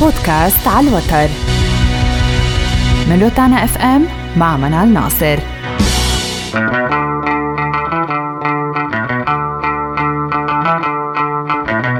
[0.00, 1.28] بودكاست على الوتر.
[3.08, 5.38] من روتانا اف ام مع منال ناصر.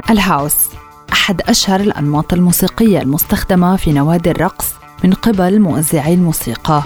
[0.09, 0.55] ال house
[1.13, 4.73] أحد أشهر الأنماط الموسيقية المستخدمة في نوادي الرقص
[5.03, 6.83] من قبل موزعي الموسيقى.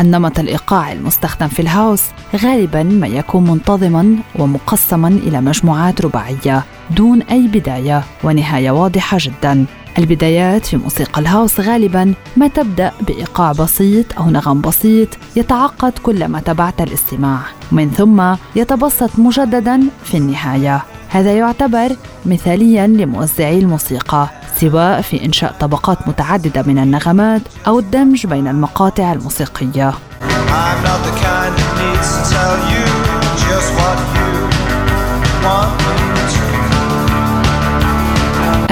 [0.00, 2.02] النمط الإيقاعي المستخدم في ال house
[2.36, 6.64] غالبا ما يكون منتظما ومقسما إلى مجموعات رباعية.
[6.90, 9.64] دون أي بداية ونهاية واضحة جدا.
[9.98, 16.80] البدايات في موسيقى الهاوس غالبا ما تبدأ بإيقاع بسيط أو نغم بسيط يتعقد كلما تبعت
[16.80, 17.38] الاستماع.
[17.72, 20.82] ومن ثم يتبسط مجددا في النهاية.
[21.08, 24.28] هذا يعتبر مثاليا لموزعي الموسيقى
[24.60, 29.94] سواء في إنشاء طبقات متعددة من النغمات أو الدمج بين المقاطع الموسيقية.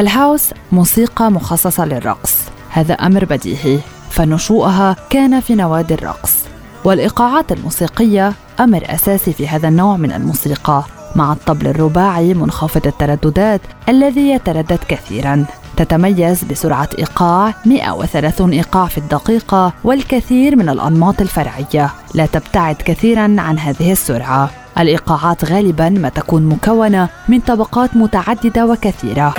[0.02, 2.34] الهاوس موسيقى مخصصة للرقص.
[2.70, 3.78] هذا أمر بديهي
[4.10, 6.34] فنشوءها كان في نوادي الرقص.
[6.84, 10.82] والإيقاعات الموسيقية أمر أساسي في هذا النوع من الموسيقى
[11.16, 15.44] مع الطبل الرباعي منخفض الترددات الذي يتردد كثيرا.
[15.76, 21.90] تتميز بسرعة إيقاع 130 إيقاع في الدقيقة والكثير من الأنماط الفرعية.
[22.14, 24.50] لا تبتعد كثيرا عن هذه السرعة.
[24.78, 29.34] الإيقاعات غالبا ما تكون مكونة من طبقات متعددة وكثيرة.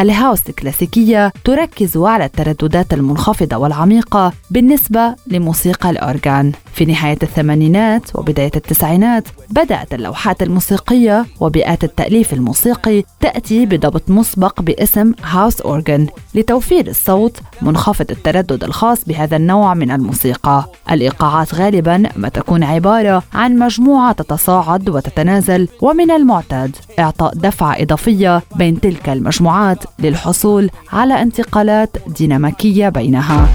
[0.00, 6.52] الهاوس الكلاسيكية تركز على الترددات المنخفضة والعميقة بالنسبة لموسيقى الأورغان.
[6.74, 15.12] في نهاية الثمانينات وبداية التسعينات بدأت اللوحات الموسيقية وبيئات التأليف الموسيقي تأتي بضبط مسبق باسم
[15.22, 20.64] هاوس أورغان لتوفير الصوت منخفض التردد الخاص بهذا النوع من الموسيقى.
[20.90, 28.80] الإيقاعات غالبا ما تكون عبارة عن مجموعة تتصاعد وتتنازل ومن المعتاد إعطاء دفعة إضافية بين
[28.80, 33.48] تلك المجموعات للحصول على انتقالات ديناميكية بينها.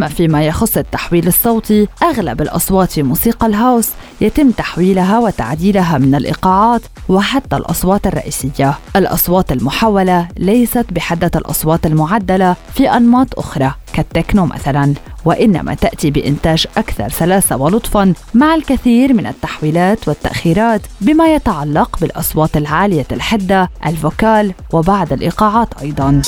[0.00, 3.88] أما فيما يخص التحويل الصوتي أغلب الأصوات في موسيقى الهاوس
[4.20, 8.78] يتم تحويلها وتعديلها من الإيقاعات وحتى الأصوات الرئيسية.
[8.96, 14.94] الأصوات المحولة ليست بحدة الأصوات المعدلة في أنماط أخرى كالتكنو مثلا
[15.24, 23.06] وإنما تأتي بإنتاج أكثر سلاسة ولطفا مع الكثير من التحويلات والتأخيرات بما يتعلق بالأصوات العالية
[23.12, 26.22] الحدة الفوكال وبعض الإيقاعات أيضاً.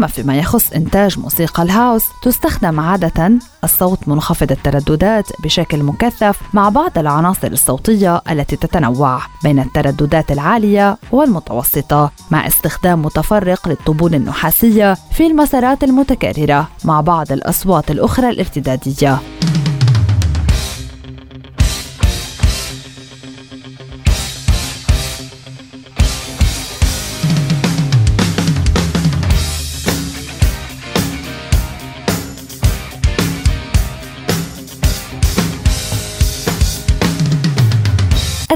[0.00, 3.32] أما فيما يخص إنتاج موسيقى الهاوس تستخدم عادة
[3.64, 12.12] الصوت منخفض الترددات بشكل مكثف مع بعض العناصر الصوتية التي تتنوع بين الترددات العالية والمتوسطة
[12.30, 19.18] مع استخدام متفرق للطبول النحاسية في المسارات المتكررة مع بعض الأصوات الأخرى الارتدادية.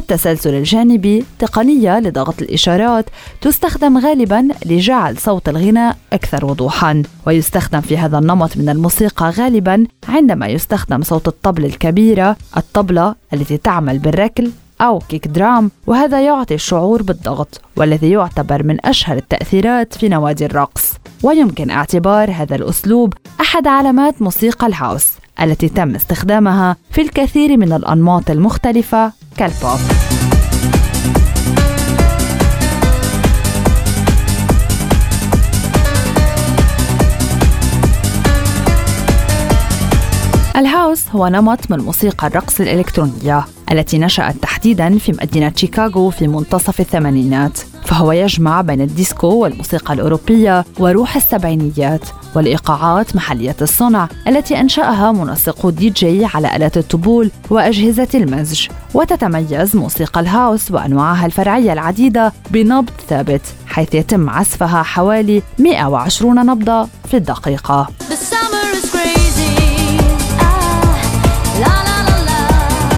[0.04, 3.04] التسلسل الجانبي تقنية لضغط الإشارات
[3.40, 10.46] تستخدم غالبا لجعل صوت الغناء أكثر وضوحا ويستخدم في هذا النمط من الموسيقى غالبا عندما
[10.46, 14.50] يستخدم صوت الطبل الكبيرة الطبلة التي تعمل بالركل
[14.80, 20.94] أو كيك درام وهذا يعطي الشعور بالضغط والذي يعتبر من أشهر التأثيرات في نوادي الرقص.
[21.22, 28.30] ويمكن اعتبار هذا الأسلوب أحد علامات موسيقى الهاوس التي تم استخدامها في الكثير من الأنماط
[28.30, 29.80] المختلفة كالبوب.
[40.56, 46.28] ال house هو نمط من موسيقى الرقص الإلكترونية التي نشأت تحديدا في مدينة شيكاغو في
[46.28, 47.58] منتصف الثمانينات.
[47.84, 52.00] فهو يجمع بين الديسكو والموسيقى الأوروبية وروح السبعينيات
[52.34, 58.68] والإيقاعات محلية الصنع التي أنشأها منسقو دي جي على آلات الطبول وأجهزة المزج.
[58.94, 67.16] وتتميز موسيقى الهاوس وأنواعها الفرعية العديدة بنبض ثابت حيث يتم عزفها حوالي 120 نبضة في
[67.16, 67.88] الدقيقة.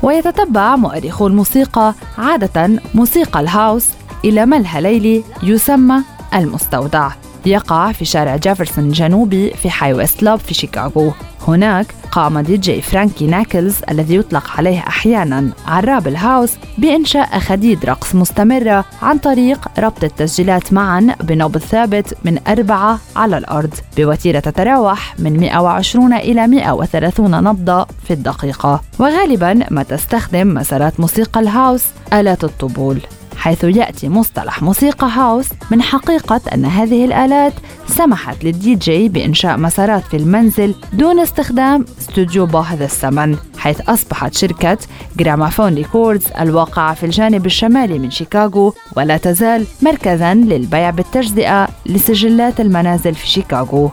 [0.02, 3.86] ويتتبع مؤرخو الموسيقى عادة موسيقى الهاوس
[4.26, 6.02] إلى ملهى ليلي يسمى
[6.34, 7.10] المستودع.
[7.46, 11.12] يقع في شارع جيفرسون الجنوبي في حي ويست لوب في شيكاغو.
[11.48, 17.84] هناك قام دي جي فرانكي ناكلز الذي يطلق عليه أحيانا عراب ال house بإنشاء أخديد
[17.84, 23.74] رقص مستمرة عن طريق ربط التسجيلات معا بنبض ثابت من أربعة على الأرض.
[23.96, 28.80] بوتيرة تتراوح من 120 إلى 130 نبضة في الدقيقة.
[28.98, 33.00] وغالبا ما تستخدم مسارات موسيقى ال house آلات الطبول.
[33.46, 37.52] حيث يأتي مصطلح موسيقى house من حقيقة أن هذه الآلات
[37.88, 44.78] سمحت للدي جي بإنشاء مسارات في المنزل دون استخدام استوديو باهظ الثمن حيث أصبحت شركة
[45.16, 53.14] جرامافون ريكوردز الواقعة في الجانب الشمالي من شيكاغو ولا تزال مركزا للبيع بالتجزئة لسجلات المنازل
[53.14, 53.90] في شيكاغو.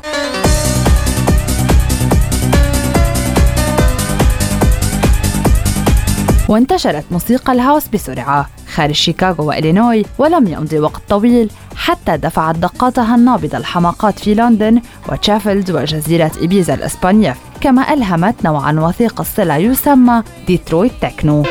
[6.50, 8.50] وانتشرت موسيقى الهاوس بسرعة.
[8.74, 15.72] خارج شيكاغو وإلينوي ولم يمضي وقت طويل حتى دفعت دقاتها النابضة الحماقات في لندن وتشافلد
[15.72, 21.44] وجزيرة إبيزا الإسبانية كما ألهمت نوعا وثيق الصلة يسمى ديترويت تكنو.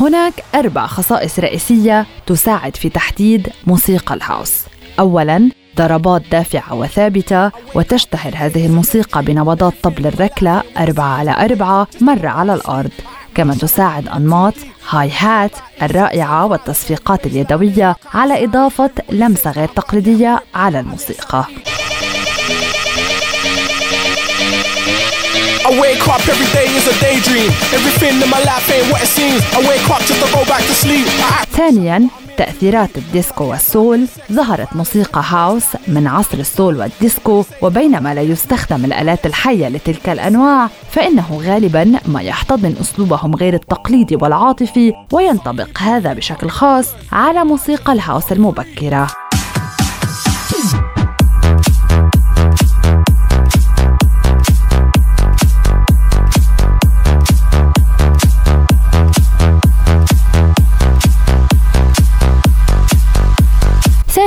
[0.00, 4.52] هناك أربع خصائص رئيسية تساعد في تحديد موسيقى الهاوس.
[4.98, 12.54] أولاً ضربات دافعة وثابتة وتشتهر هذه الموسيقى بنبضات طبل الركلة أربعة على أربعة مرة على
[12.54, 12.90] الأرض.
[13.34, 14.54] كما تساعد أنماط
[14.90, 15.50] هاي هات
[15.82, 21.44] الرائعة والتصفيقات اليدوية على إضافة لمسة غير تقليدية على الموسيقى.
[25.68, 27.50] I wake up every day is a daydream.
[27.78, 29.40] Everything in my life ain't what it seems.
[29.58, 31.06] I wake up just to go back to sleep.
[31.56, 38.22] ثانيا تأثيرات الديسكو وال soul ظهرت موسيقى house من عصر ال soul والديسكو وبينما لا
[38.22, 46.12] يستخدم الآلات الحية لتلك الأنواع فإنه غالبا ما يحتضن أسلوبهم غير التقليدي والعاطفي وينطبق هذا
[46.12, 49.06] بشكل خاص على موسيقى ال house المبكرة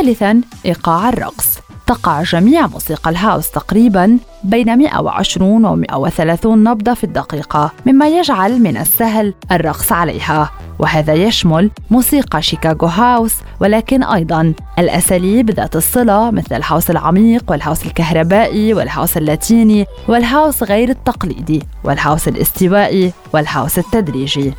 [0.01, 1.59] ثالثا إيقاع الرقص.
[1.87, 8.77] تقع جميع موسيقى الهاوس تقريبا بين 120 و 130 نبضة في الدقيقة مما يجعل من
[8.77, 10.51] السهل الرقص عليها.
[10.79, 18.73] وهذا يشمل موسيقى شيكاغو هاوس ولكن أيضا الأساليب ذات الصلة مثل الهاوس العميق والهاوس الكهربائي
[18.73, 24.53] والهاوس اللاتيني والهاوس غير التقليدي والهاوس الاستوائي والهاوس التدريجي.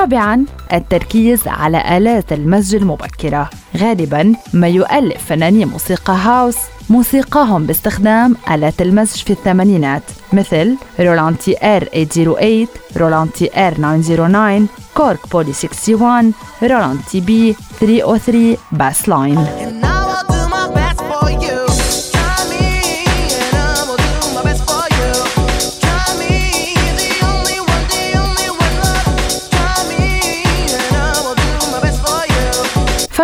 [0.00, 3.50] رابعا التركيز على آلات المزج المبكرة.
[3.76, 6.56] غالبا ما يؤلف فناني موسيقى house
[6.90, 10.02] موسيقاهم باستخدام آلات المزج في الثمانينات
[10.32, 12.66] مثل رولاند TR 808
[12.96, 15.52] رولاند TR 909 كورغ Poly
[15.88, 19.46] 61 رولاند TB 303 bass line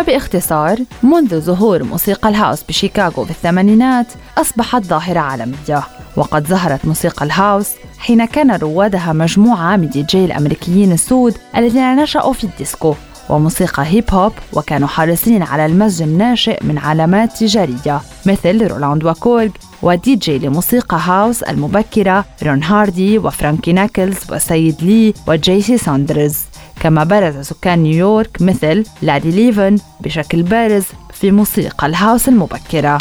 [0.05, 4.07] فباختصار منذ ظهور موسيقى ال house بشيكاغو في الثمانينات
[4.37, 5.83] أصبحت ظاهرة عالمية
[6.15, 11.95] وقد ظهرت موسيقى ال house حين كان روادها مجموعة من دي جي الأمريكيين السود الذين
[11.95, 12.95] نشأوا في الديسكو.
[13.29, 19.49] وموسيقى hip hop وكانوا حريصين على المزج الناشئ من علامات تجارية مثل رولاند وكورغ
[19.81, 26.37] ودي جي لموسيقى house المبكرة رون هاردي وفرانكي ناكلز وسيد لي وجيسي ساندرز.
[26.85, 32.97] كما برز سكان نيويورك مثل لاري ليفن بشكل بارز في موسيقى ال house المبكرة.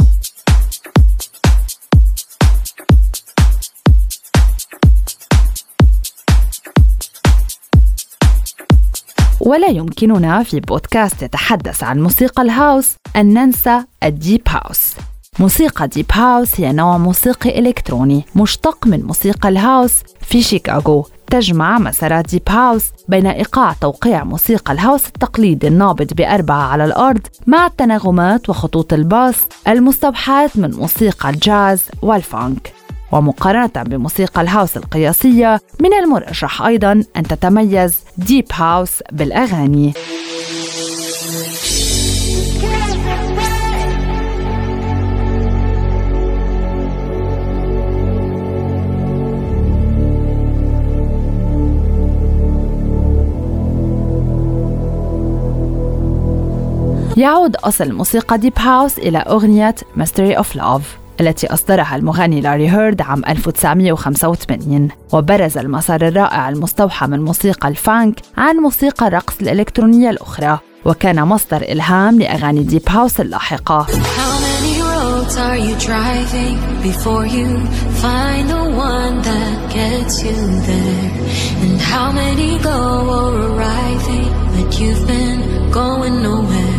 [9.40, 14.94] ولا يمكننا في بودكاست يتحدث عن موسيقى ال house أن ننسى ال deep house.
[15.38, 21.78] موسيقى deep house هي نوع موسيقي إلكتروني مشتق من موسيقى ال house في شيكاغو تجمع
[21.78, 27.66] مسارات deep house بين إيقاع توقيع موسيقى ال house التقليدي النابض بأربعة على الأرض مع
[27.66, 29.34] التناغمات وخطوط ال bass
[29.68, 32.72] المستوحاة من موسيقى الجاز وال funk.
[33.12, 39.92] ومقارنة بموسيقى ال house القياسية من المرجح أيضا أن تتميز deep house بالأغاني.
[57.16, 60.82] يعود أصل موسيقى deep house إلى أغنية Mystery of Love
[61.20, 68.20] التي أصدرها المغني لاري هيرد عام 1985 وبرز المسار الرائع المستوحى من موسيقى ال funk
[68.36, 73.86] عن موسيقى الرقص الإلكترونية الأخرى وكان مصدر إلهام لأغاني deep house اللاحقة.
[85.74, 86.73] Going nowhere?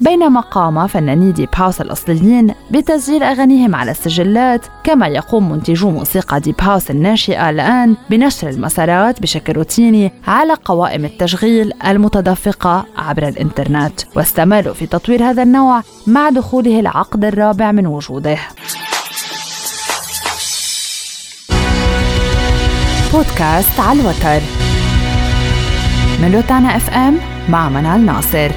[0.00, 6.54] بينما قام فناني deep house الأصليين بتسجيل أغانيهم على السجلات كما يقوم منتجو موسيقى deep
[6.60, 14.86] house الناشئة الآن بنشر المسارات بشكل روتيني على قوائم التشغيل المتدفقة عبر الإنترنت واستمروا في
[14.86, 18.38] تطوير هذا النوع مع دخوله العقد الرابع من وجوده.
[23.12, 24.63] بودكاست على الوتر.
[26.22, 27.18] من روتانا اف ام
[27.48, 28.50] مع منال ناصر.